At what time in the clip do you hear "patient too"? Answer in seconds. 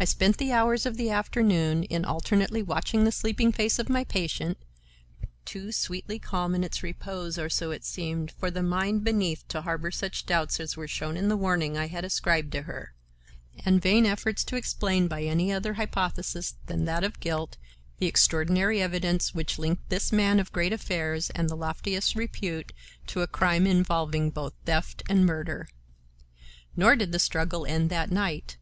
4.02-5.70